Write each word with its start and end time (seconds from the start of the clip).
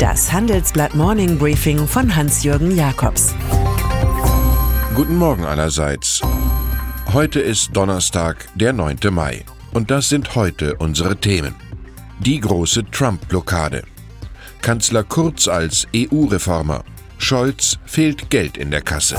Das 0.00 0.32
Handelsblatt 0.32 0.94
Morning 0.94 1.36
Briefing 1.36 1.86
von 1.86 2.16
Hans-Jürgen 2.16 2.74
Jakobs. 2.74 3.34
Guten 4.94 5.16
Morgen 5.16 5.44
allerseits. 5.44 6.22
Heute 7.12 7.40
ist 7.40 7.76
Donnerstag, 7.76 8.48
der 8.54 8.72
9. 8.72 8.96
Mai. 9.10 9.44
Und 9.74 9.90
das 9.90 10.08
sind 10.08 10.34
heute 10.34 10.76
unsere 10.76 11.16
Themen. 11.16 11.54
Die 12.18 12.40
große 12.40 12.90
Trump-Blockade. 12.90 13.82
Kanzler 14.62 15.04
Kurz 15.04 15.48
als 15.48 15.86
EU-Reformer. 15.94 16.82
Scholz 17.18 17.78
fehlt 17.84 18.30
Geld 18.30 18.56
in 18.56 18.70
der 18.70 18.80
Kasse. 18.80 19.18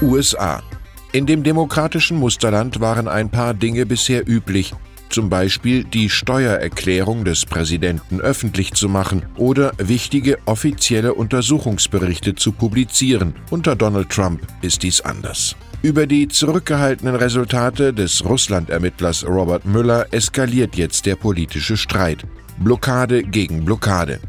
USA. 0.00 0.62
In 1.10 1.26
dem 1.26 1.42
demokratischen 1.42 2.20
Musterland 2.20 2.78
waren 2.78 3.08
ein 3.08 3.30
paar 3.30 3.52
Dinge 3.52 3.84
bisher 3.84 4.28
üblich, 4.28 4.74
zum 5.08 5.28
Beispiel 5.28 5.84
die 5.84 6.08
Steuererklärung 6.08 7.24
des 7.24 7.46
Präsidenten 7.46 8.20
öffentlich 8.20 8.74
zu 8.74 8.88
machen 8.88 9.24
oder 9.36 9.72
wichtige 9.78 10.38
offizielle 10.46 11.14
Untersuchungsberichte 11.14 12.34
zu 12.34 12.52
publizieren. 12.52 13.34
Unter 13.50 13.76
Donald 13.76 14.08
Trump 14.10 14.40
ist 14.62 14.82
dies 14.82 15.00
anders. 15.00 15.56
Über 15.82 16.06
die 16.06 16.28
zurückgehaltenen 16.28 17.14
Resultate 17.14 17.92
des 17.92 18.24
Russland-Ermittlers 18.24 19.26
Robert 19.26 19.66
Mueller 19.66 20.06
eskaliert 20.12 20.76
jetzt 20.76 21.04
der 21.04 21.16
politische 21.16 21.76
Streit. 21.76 22.24
Blockade 22.58 23.22
gegen 23.22 23.64
Blockade. 23.64 24.20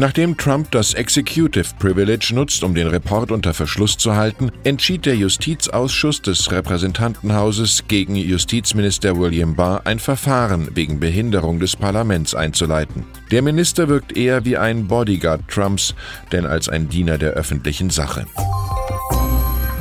Nachdem 0.00 0.34
Trump 0.38 0.70
das 0.70 0.94
Executive 0.94 1.74
Privilege 1.78 2.32
nutzt, 2.34 2.64
um 2.64 2.74
den 2.74 2.86
Report 2.86 3.30
unter 3.30 3.52
Verschluss 3.52 3.98
zu 3.98 4.16
halten, 4.16 4.50
entschied 4.64 5.04
der 5.04 5.14
Justizausschuss 5.14 6.22
des 6.22 6.50
Repräsentantenhauses 6.50 7.84
gegen 7.86 8.16
Justizminister 8.16 9.18
William 9.18 9.54
Barr 9.56 9.82
ein 9.84 9.98
Verfahren 9.98 10.70
wegen 10.74 11.00
Behinderung 11.00 11.60
des 11.60 11.76
Parlaments 11.76 12.34
einzuleiten. 12.34 13.04
Der 13.30 13.42
Minister 13.42 13.88
wirkt 13.88 14.16
eher 14.16 14.46
wie 14.46 14.56
ein 14.56 14.88
Bodyguard 14.88 15.42
Trumps, 15.48 15.94
denn 16.32 16.46
als 16.46 16.70
ein 16.70 16.88
Diener 16.88 17.18
der 17.18 17.32
öffentlichen 17.32 17.90
Sache. 17.90 18.24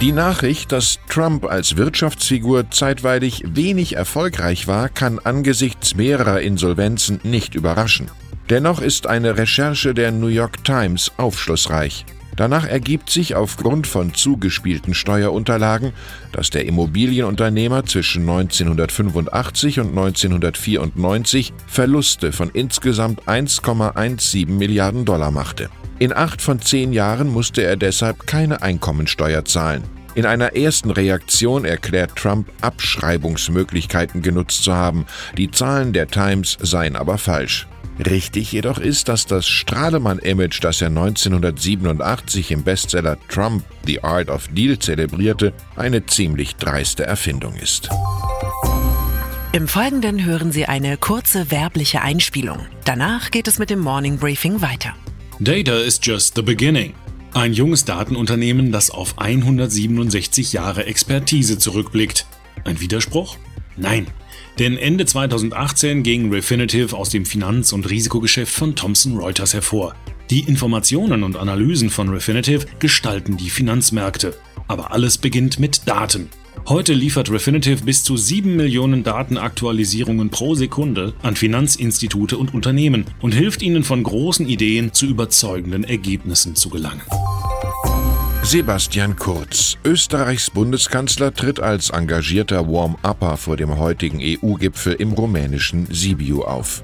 Die 0.02 0.12
Nachricht, 0.12 0.74
dass 0.74 1.00
Trump 1.08 1.46
als 1.46 1.78
Wirtschaftsfigur 1.78 2.70
zeitweilig 2.72 3.46
wenig 3.48 3.96
erfolgreich 3.96 4.68
war, 4.68 4.90
kann 4.90 5.20
angesichts 5.20 5.96
mehrerer 5.96 6.42
Insolvenzen 6.42 7.22
nicht 7.24 7.56
überraschen. 7.56 8.12
Dennoch 8.50 8.82
ist 8.82 9.06
eine 9.06 9.38
Recherche 9.38 9.94
der 9.94 10.12
New 10.12 10.28
York 10.28 10.64
Times 10.64 11.12
aufschlussreich. 11.18 12.04
Danach 12.36 12.66
ergibt 12.66 13.12
sich 13.12 13.36
aufgrund 13.36 13.86
von 13.86 14.14
zugespielten 14.16 14.96
Steuerunterlagen, 14.96 15.92
dass 16.32 16.50
der 16.50 16.66
Immobilienunternehmer 16.66 17.86
zwischen 17.86 18.22
1985 18.22 19.82
und 19.82 19.90
1994 19.90 21.54
Verluste 21.68 22.32
von 22.32 22.50
insgesamt 22.52 23.28
1,17 23.28 24.50
Milliarden 24.50 25.06
Dollar 25.06 25.30
machte. 25.30 25.70
In 26.00 26.12
acht 26.16 26.42
von 26.42 26.60
zehn 26.60 26.92
Jahren 26.92 27.28
musste 27.28 27.62
er 27.62 27.76
deshalb 27.76 28.26
keine 28.26 28.64
Einkommensteuer 28.64 29.46
zahlen. 29.46 29.84
In 30.16 30.26
einer 30.26 30.56
ersten 30.56 30.90
Reaktion 30.90 31.66
erklärt 31.66 32.16
Trump, 32.16 32.50
Abschreibungsmöglichkeiten 32.62 34.24
genutzt 34.24 34.64
zu 34.64 34.74
haben. 34.74 35.06
Die 35.38 35.52
Zahlen 35.52 35.94
der 35.94 36.08
Times 36.08 36.58
seien 36.62 36.96
aber 36.96 37.20
falsch. 37.20 37.68
Richtig 38.06 38.54
jedoch 38.54 38.78
ist, 38.78 39.10
dass 39.10 39.26
das 39.26 39.46
Strahlemann-Image, 39.48 40.64
das 40.64 40.82
er 40.82 40.88
1987 40.88 42.52
im 42.52 42.64
Bestseller 42.64 43.18
Trump 43.28 43.66
The 43.86 44.04
Art 44.04 44.30
of 44.30 44.48
Deal 44.50 44.80
zelebrierte, 44.80 45.54
eine 45.76 46.06
ziemlich 46.06 46.56
dreiste 46.56 47.06
Erfindung 47.06 47.56
ist. 47.56 47.90
Im 49.52 49.68
Folgenden 49.68 50.24
hören 50.24 50.52
Sie 50.52 50.66
eine 50.66 50.96
kurze 50.96 51.52
werbliche 51.52 52.02
Einspielung. 52.02 52.60
Danach 52.86 53.32
geht 53.32 53.48
es 53.48 53.60
mit 53.60 53.70
dem 53.70 53.80
Morning 53.80 54.18
Briefing 54.18 54.62
weiter. 54.62 54.96
Data 55.40 55.78
is 55.80 56.00
just 56.02 56.36
the 56.36 56.42
beginning. 56.42 56.94
Ein 57.34 57.54
junges 57.54 57.84
Datenunternehmen, 57.84 58.72
das 58.72 58.92
auf 58.92 59.18
167 59.18 60.54
Jahre 60.54 60.86
Expertise 60.86 61.58
zurückblickt. 61.58 62.26
Ein 62.64 62.80
Widerspruch? 62.80 63.38
Nein. 63.76 64.08
Denn 64.58 64.78
Ende 64.78 65.06
2018 65.06 66.04
ging 66.04 66.32
Refinitiv 66.32 66.94
aus 66.94 67.10
dem 67.10 67.26
Finanz- 67.26 67.72
und 67.72 67.90
Risikogeschäft 67.90 68.54
von 68.54 68.76
Thomson 68.76 69.18
Reuters 69.18 69.54
hervor. 69.54 69.96
Die 70.30 70.42
Informationen 70.42 71.24
und 71.24 71.38
Analysen 71.38 71.90
von 71.90 72.10
Refinitiv 72.10 72.66
gestalten 72.80 73.38
die 73.38 73.50
Finanzmärkte. 73.50 74.36
Aber 74.68 74.92
alles 74.92 75.18
beginnt 75.18 75.60
mit 75.60 75.88
Daten. 75.88 76.30
Heute 76.68 76.94
liefert 76.94 77.32
Refinitiv 77.32 77.84
bis 77.84 78.04
zu 78.04 78.16
7 78.16 78.56
Millionen 78.56 79.04
Datenaktualisierungen 79.04 80.30
pro 80.30 80.54
Sekunde 80.54 81.14
an 81.24 81.36
Finanzinstitute 81.36 82.38
und 82.38 82.54
Unternehmen 82.54 83.06
und 83.22 83.34
hilft 83.34 83.64
ihnen 83.64 83.84
von 83.84 84.04
großen 84.04 84.48
Ideen 84.48 84.94
zu 84.94 85.08
überzeugenden 85.08 85.84
Ergebnissen 85.84 86.56
zu 86.56 86.70
gelangen. 86.70 87.02
Sebastian 88.42 89.16
Kurz, 89.16 89.78
Österreichs 89.84 90.50
Bundeskanzler, 90.50 91.34
tritt 91.34 91.60
als 91.60 91.92
engagierter 91.92 92.68
Warm-Upper 92.68 93.38
vor 93.38 93.58
dem 93.58 93.78
heutigen 93.78 94.20
EU-Gipfel 94.22 94.94
im 94.94 95.12
rumänischen 95.12 95.88
Sibiu 95.92 96.44
auf. 96.44 96.82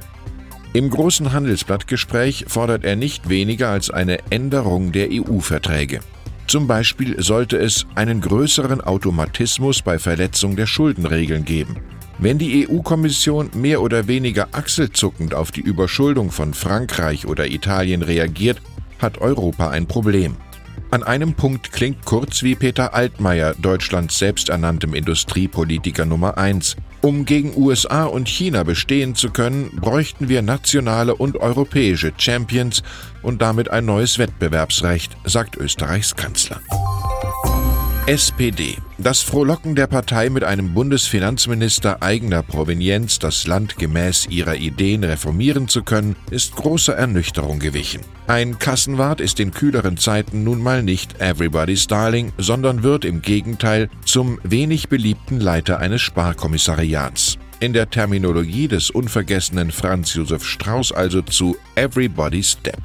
Im 0.74 0.90
großen 0.90 1.32
Handelsblattgespräch 1.32 2.46
fordert 2.48 2.84
er 2.84 2.96
nicht 2.96 3.30
weniger 3.30 3.70
als 3.70 3.90
eine 3.90 4.20
Änderung 4.30 4.92
der 4.92 5.08
EU-Verträge. 5.10 6.02
Zum 6.46 6.68
Beispiel 6.68 7.24
sollte 7.24 7.58
es 7.58 7.88
einen 7.96 8.22
größeren 8.22 8.82
Automatismus 8.82 9.82
bei 9.82 9.98
Verletzung 9.98 10.56
der 10.56 10.68
Schuldenregeln 10.68 11.46
geben. 11.46 11.78
Wenn 12.20 12.38
die 12.38 12.68
EU-Kommission 12.68 13.50
mehr 13.56 13.82
oder 13.82 14.08
weniger 14.08 14.50
achselzuckend 14.52 15.34
auf 15.34 15.52
die 15.52 15.62
Überschuldung 15.62 16.32
von 16.32 16.54
Frankreich 16.54 17.26
oder 17.26 17.48
Italien 17.48 18.04
reagiert, 18.04 18.62
hat 19.00 19.18
Europa 19.18 19.70
ein 19.70 19.88
Problem. 19.88 20.36
An 20.96 21.04
einem 21.04 21.34
Punkt 21.34 21.74
klingt 21.74 22.06
Kurz 22.06 22.42
wie 22.42 22.56
Peter 22.56 22.94
Altmaier, 22.94 23.54
Deutschlands 23.56 24.18
selbsternanntem 24.18 24.94
Industriepolitiker 24.94 26.06
Nummer 26.06 26.38
1. 26.38 26.78
Um 27.02 27.26
gegen 27.26 27.52
USA 27.58 28.06
und 28.06 28.30
China 28.30 28.64
bestehen 28.64 29.14
zu 29.14 29.30
können, 29.30 29.72
bräuchten 29.76 30.30
wir 30.30 30.42
nationale 30.42 31.14
und 31.14 31.36
europäische 31.36 32.14
Champions 32.18 32.82
und 33.22 33.42
damit 33.42 33.72
ein 33.72 33.84
neues 33.84 34.20
Wettbewerbsrecht, 34.20 35.18
sagt 35.26 35.58
Österreichs 35.58 36.16
Kanzler. 36.16 36.62
SPD. 38.08 38.78
Das 39.00 39.24
Frohlocken 39.24 39.74
der 39.74 39.88
Partei 39.88 40.30
mit 40.30 40.44
einem 40.44 40.76
Bundesfinanzminister 40.76 42.04
eigener 42.04 42.44
Provenienz, 42.44 43.18
das 43.18 43.48
Land 43.48 43.78
gemäß 43.78 44.28
ihrer 44.30 44.58
Ideen 44.58 45.04
reformieren 45.04 45.68
zu 45.68 45.82
können, 45.82 46.16
ist 46.30 46.56
großer 46.56 46.94
Ernüchterung 46.94 47.58
gewichen. 47.58 48.02
Ein 48.28 48.60
Kassenwart 48.60 49.22
ist 49.22 49.40
in 49.40 49.50
kühleren 49.50 49.98
Zeiten 49.98 50.44
nun 50.44 50.62
mal 50.62 50.84
nicht 50.84 51.20
Everybody's 51.20 51.88
Darling, 51.88 52.32
sondern 52.38 52.84
wird 52.84 53.06
im 53.06 53.24
Gegenteil 53.24 53.90
zum 54.06 54.38
wenig 54.44 54.88
beliebten 54.88 55.40
Leiter 55.40 55.80
eines 55.80 56.04
Sparkommissariats. 56.04 57.40
In 57.60 57.74
der 57.74 57.90
Terminologie 57.90 58.68
des 58.68 58.92
unvergessenen 58.92 59.72
Franz 59.72 60.14
Josef 60.14 60.46
Strauß 60.46 60.92
also 60.92 61.24
zu 61.24 61.58
Everybody's 61.74 62.52
Step. 62.52 62.78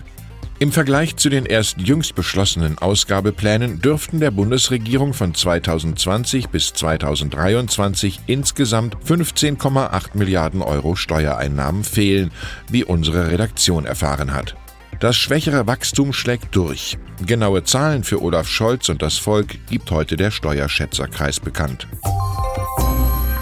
Im 0.62 0.72
Vergleich 0.72 1.16
zu 1.16 1.31
den 1.31 1.47
erst 1.47 1.81
jüngst 1.81 2.15
beschlossenen 2.15 2.76
Ausgabeplänen 2.76 3.81
dürften 3.81 4.21
der 4.21 4.31
Bundesregierung 4.31 5.15
von 5.15 5.34
2020 5.34 6.50
bis 6.50 6.75
2023 6.75 8.21
insgesamt 8.26 8.94
15,8 8.98 10.19
Milliarden 10.19 10.60
Euro 10.60 10.97
Steuereinnahmen 10.97 11.82
fehlen, 11.82 12.31
wie 12.69 12.84
unsere 12.84 13.31
Redaktion 13.31 13.87
erfahren 13.87 14.34
hat. 14.34 14.54
Das 15.00 15.16
schwächere 15.16 15.66
Wachstum 15.66 16.12
schlägt 16.12 16.54
durch. 16.54 16.98
Genaue 17.25 17.65
Zahlen 17.65 18.04
für 18.04 18.21
Olaf 18.21 18.47
Scholz 18.47 18.91
und 18.91 19.00
das 19.00 19.16
Volk 19.16 19.56
gibt 19.71 19.91
heute 19.91 20.19
der 20.19 20.31
Steuerschätzerkreis 20.31 21.41
bekannt. 21.41 21.88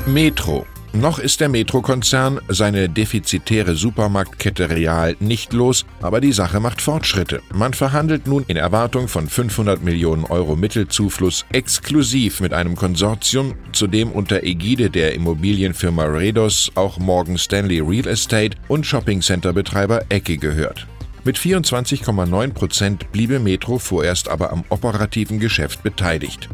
Metro 0.07 0.65
noch 0.93 1.19
ist 1.19 1.41
der 1.41 1.49
Metro-Konzern 1.49 2.41
seine 2.49 2.89
defizitäre 2.89 3.75
Supermarktkette 3.75 4.71
Real 4.71 5.17
nicht 5.21 5.53
los, 5.53 5.85
aber 6.01 6.21
die 6.21 6.33
Sache 6.33 6.61
macht 6.61 6.81
Fortschritte. 6.81 7.43
Man 7.53 7.75
verhandelt 7.75 8.27
nun 8.27 8.45
in 8.49 8.57
Erwartung 8.57 9.09
von 9.09 9.29
500 9.29 9.83
Millionen 9.83 10.25
Euro 10.25 10.57
Mittelzufluss 10.57 11.45
exklusiv 11.53 12.41
mit 12.41 12.53
einem 12.53 12.77
Konsortium, 12.77 13.55
zu 13.73 13.87
dem 13.87 14.11
unter 14.11 14.43
Ägide 14.43 14.91
der 14.91 15.15
Immobilienfirma 15.15 16.05
Redos 16.05 16.73
auch 16.75 16.99
Morgan 16.99 17.39
Stanley 17.39 17.81
Real 17.81 18.07
Estate 18.07 18.57
und 18.69 18.87
Shoppingcenter-Betreiber 18.87 20.07
Ecke 20.09 20.39
gehört. 20.39 20.87
Mit 21.25 21.37
24,9 21.37 22.53
Prozent 22.55 23.13
bliebe 23.13 23.39
Metro 23.39 23.79
vorerst 23.79 24.29
aber 24.29 24.53
am 24.53 24.65
operativen 24.71 25.39
Geschäft 25.39 25.83
beteiligt. 25.83 26.49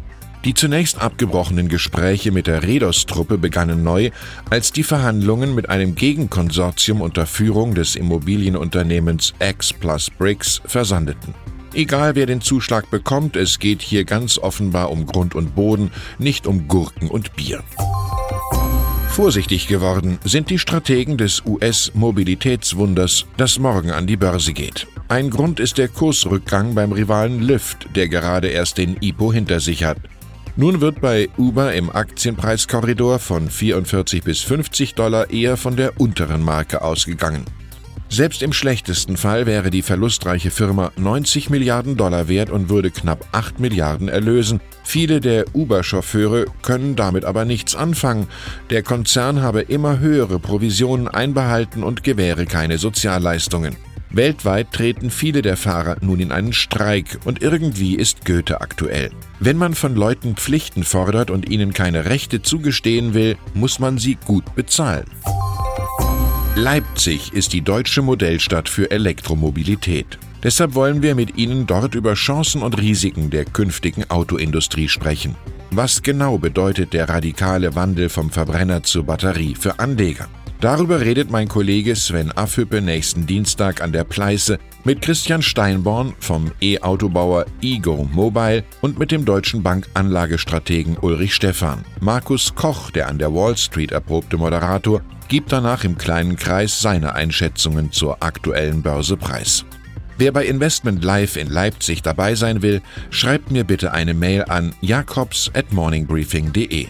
Die 0.44 0.52
zunächst 0.52 1.00
abgebrochenen 1.00 1.69
Gespräche 1.69 2.31
mit 2.31 2.46
der 2.46 2.62
Redos-Truppe 2.62 3.38
begannen 3.38 3.82
neu, 3.82 4.11
als 4.50 4.73
die 4.73 4.82
Verhandlungen 4.82 5.55
mit 5.55 5.70
einem 5.70 5.94
Gegenkonsortium 5.94 7.00
unter 7.00 7.25
Führung 7.26 7.75
des 7.75 7.96
Immobilienunternehmens 7.96 9.32
X 9.41 9.73
plus 9.73 10.11
Bricks 10.11 10.61
versandeten. 10.67 11.35
Egal 11.73 12.14
wer 12.14 12.26
den 12.26 12.43
Zuschlag 12.43 12.91
bekommt, 12.91 13.37
es 13.37 13.58
geht 13.58 13.81
hier 13.81 14.05
ganz 14.05 14.38
offenbar 14.38 14.91
um 14.91 15.06
Grund 15.06 15.35
und 15.35 15.55
Boden, 15.55 15.91
nicht 16.19 16.46
um 16.46 16.69
Gurken 16.69 17.08
und 17.08 17.35
Bier. 17.37 17.64
Vorsichtig 19.08 19.67
geworden 19.67 20.19
sind 20.25 20.50
die 20.50 20.58
Strategen 20.58 21.17
des 21.17 21.43
US-Mobilitätswunders, 21.46 23.26
das 23.37 23.58
morgen 23.58 23.93
an 23.93 24.06
die 24.06 24.17
Börse 24.17 24.52
geht. 24.52 24.88
Ein 25.08 25.31
Grund 25.31 25.58
ist 25.58 25.79
der 25.79 25.88
Kursrückgang 25.88 26.75
beim 26.75 26.93
Rivalen 26.93 27.41
Lyft, 27.41 27.88
der 27.94 28.08
gerade 28.08 28.49
erst 28.49 28.79
den 28.79 28.96
IPO 29.00 29.32
hinter 29.32 29.61
sich 29.61 29.85
hat. 29.85 29.99
Nun 30.56 30.80
wird 30.80 31.00
bei 31.00 31.28
Uber 31.36 31.74
im 31.74 31.90
Aktienpreiskorridor 31.90 33.18
von 33.18 33.50
44 33.50 34.22
bis 34.22 34.40
50 34.42 34.94
Dollar 34.94 35.30
eher 35.30 35.56
von 35.56 35.74
der 35.74 36.00
unteren 36.00 36.42
Marke 36.44 36.82
ausgegangen. 36.82 37.44
Selbst 38.08 38.40
im 38.40 38.52
schlechtesten 38.52 39.16
Fall 39.16 39.46
wäre 39.46 39.70
die 39.70 39.82
verlustreiche 39.82 40.52
Firma 40.52 40.92
90 40.96 41.50
Milliarden 41.50 41.96
Dollar 41.96 42.28
wert 42.28 42.50
und 42.50 42.68
würde 42.68 42.92
knapp 42.92 43.26
8 43.32 43.58
Milliarden 43.58 44.06
erlösen. 44.06 44.60
Viele 44.84 45.18
der 45.18 45.46
Uber-Chauffeure 45.54 46.44
können 46.62 46.94
damit 46.94 47.24
aber 47.24 47.44
nichts 47.44 47.74
anfangen. 47.74 48.28
Der 48.70 48.84
Konzern 48.84 49.42
habe 49.42 49.62
immer 49.62 49.98
höhere 49.98 50.38
Provisionen 50.38 51.08
einbehalten 51.08 51.82
und 51.82 52.04
gewähre 52.04 52.46
keine 52.46 52.78
Sozialleistungen. 52.78 53.76
Weltweit 54.16 54.72
treten 54.72 55.11
viele 55.11 55.43
der 55.43 55.56
Fahrer 55.56 55.96
nun 56.00 56.20
in 56.20 56.31
einen 56.31 56.52
Streik 56.52 57.19
und 57.25 57.43
irgendwie 57.43 57.96
ist 57.96 58.25
Goethe 58.25 58.61
aktuell. 58.61 59.11
Wenn 59.40 59.56
man 59.56 59.75
von 59.75 59.94
Leuten 59.94 60.37
Pflichten 60.37 60.84
fordert 60.84 61.31
und 61.31 61.49
ihnen 61.49 61.72
keine 61.72 62.05
Rechte 62.05 62.40
zugestehen 62.40 63.14
will, 63.14 63.37
muss 63.55 63.78
man 63.78 63.99
sie 63.99 64.16
gut 64.25 64.55
bezahlen. 64.55 65.06
Leipzig 66.55 67.32
ist 67.32 67.52
die 67.52 67.62
deutsche 67.62 68.02
Modellstadt 68.02 68.69
für 68.69 68.90
Elektromobilität. 68.90 70.19
Deshalb 70.44 70.75
wollen 70.75 71.02
wir 71.02 71.14
mit 71.14 71.37
Ihnen 71.37 71.67
dort 71.67 71.94
über 71.94 72.14
Chancen 72.14 72.62
und 72.62 72.78
Risiken 72.78 73.31
der 73.31 73.46
künftigen 73.46 74.08
Autoindustrie 74.10 74.88
sprechen. 74.88 75.34
Was 75.70 76.02
genau 76.02 76.38
bedeutet 76.38 76.93
der 76.93 77.08
radikale 77.08 77.75
Wandel 77.75 78.08
vom 78.08 78.31
Verbrenner 78.31 78.82
zur 78.82 79.05
Batterie 79.05 79.56
für 79.58 79.81
Anleger? 79.81 80.28
Darüber 80.60 81.00
redet 81.00 81.30
mein 81.30 81.48
Kollege 81.48 81.94
Sven 81.94 82.32
Affüppe 82.32 82.80
nächsten 82.80 83.26
Dienstag 83.26 83.82
an 83.82 83.92
der 83.92 84.04
Pleiße 84.04 84.58
mit 84.84 85.02
Christian 85.02 85.42
Steinborn 85.42 86.14
vom 86.20 86.52
E-Autobauer 86.60 87.46
Ego 87.60 88.08
Mobile 88.12 88.64
und 88.80 88.98
mit 88.98 89.10
dem 89.10 89.24
deutschen 89.24 89.62
Bankanlagestrategen 89.62 90.96
Ulrich 90.98 91.34
Stephan. 91.34 91.84
Markus 92.00 92.54
Koch, 92.54 92.90
der 92.90 93.08
an 93.08 93.18
der 93.18 93.34
Wall 93.34 93.56
Street 93.56 93.92
erprobte 93.92 94.36
Moderator, 94.36 95.02
gibt 95.28 95.52
danach 95.52 95.84
im 95.84 95.98
kleinen 95.98 96.36
Kreis 96.36 96.80
seine 96.80 97.14
Einschätzungen 97.14 97.92
zur 97.92 98.22
aktuellen 98.22 98.82
Börse 98.82 99.16
preis. 99.16 99.64
Wer 100.16 100.32
bei 100.32 100.46
Investment 100.46 101.02
Live 101.02 101.36
in 101.36 101.48
Leipzig 101.48 102.02
dabei 102.02 102.36
sein 102.36 102.62
will, 102.62 102.82
schreibt 103.10 103.50
mir 103.50 103.64
bitte 103.64 103.92
eine 103.92 104.14
Mail 104.14 104.44
an 104.44 104.72
jakobs 104.80 105.50
at 105.54 105.72
morningbriefing.de. 105.72 106.86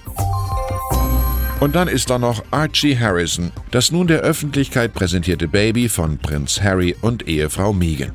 Und 1.61 1.75
dann 1.77 1.89
ist 1.89 2.11
da 2.11 2.19
noch 2.19 2.45
Archie 2.51 2.99
Harrison, 2.99 3.53
das 3.71 3.93
nun 3.93 4.07
der 4.07 4.21
Öffentlichkeit 4.21 4.93
präsentierte 4.93 5.49
Baby 5.49 5.89
von 5.89 6.19
Prinz 6.19 6.61
Harry 6.61 6.97
und 7.01 7.27
Ehefrau 7.29 7.73
Meghan. 7.73 8.13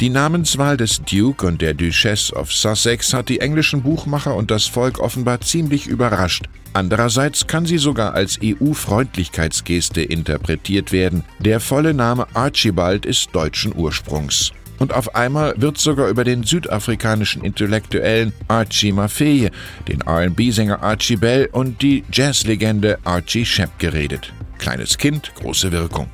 Die 0.00 0.10
Namenswahl 0.10 0.76
des 0.76 1.02
Duke 1.02 1.44
und 1.44 1.60
der 1.60 1.74
Duchess 1.74 2.32
of 2.32 2.52
Sussex 2.52 3.12
hat 3.12 3.28
die 3.28 3.40
englischen 3.40 3.82
Buchmacher 3.82 4.36
und 4.36 4.50
das 4.50 4.66
Volk 4.66 5.00
offenbar 5.00 5.40
ziemlich 5.40 5.88
überrascht. 5.88 6.44
Andererseits 6.72 7.48
kann 7.48 7.66
sie 7.66 7.78
sogar 7.78 8.14
als 8.14 8.38
EU-Freundlichkeitsgeste 8.42 10.02
interpretiert 10.02 10.92
werden. 10.92 11.24
Der 11.40 11.58
volle 11.58 11.94
Name 11.94 12.28
Archibald 12.34 13.06
ist 13.06 13.34
deutschen 13.34 13.74
Ursprungs. 13.74 14.52
Und 14.78 14.94
auf 14.94 15.14
einmal 15.14 15.54
wird 15.56 15.78
sogar 15.78 16.08
über 16.08 16.24
den 16.24 16.44
südafrikanischen 16.44 17.42
Intellektuellen 17.42 18.32
Archie 18.46 18.92
Maffei, 18.92 19.50
den 19.88 20.02
RB-Sänger 20.02 20.82
Archie 20.82 21.16
Bell 21.16 21.48
und 21.52 21.82
die 21.82 22.04
Jazzlegende 22.12 22.98
Archie 23.04 23.44
Shepp 23.44 23.78
geredet. 23.78 24.32
Kleines 24.58 24.98
Kind, 24.98 25.32
große 25.34 25.72
Wirkung. 25.72 26.08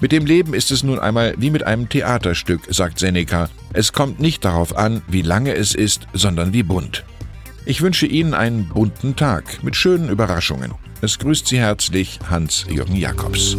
Mit 0.00 0.12
dem 0.12 0.24
Leben 0.26 0.54
ist 0.54 0.70
es 0.70 0.82
nun 0.82 0.98
einmal 0.98 1.34
wie 1.38 1.50
mit 1.50 1.62
einem 1.62 1.88
Theaterstück, 1.88 2.62
sagt 2.70 2.98
Seneca. 2.98 3.50
Es 3.72 3.92
kommt 3.92 4.20
nicht 4.20 4.44
darauf 4.44 4.76
an, 4.76 5.02
wie 5.08 5.22
lange 5.22 5.54
es 5.54 5.74
ist, 5.74 6.06
sondern 6.12 6.52
wie 6.52 6.62
bunt. 6.62 7.04
Ich 7.66 7.82
wünsche 7.82 8.06
Ihnen 8.06 8.32
einen 8.32 8.68
bunten 8.68 9.14
Tag 9.14 9.62
mit 9.62 9.76
schönen 9.76 10.08
Überraschungen. 10.08 10.72
Es 11.02 11.18
grüßt 11.18 11.46
Sie 11.46 11.58
herzlich 11.58 12.18
Hans-Jürgen 12.30 12.96
Jakobs. 12.96 13.56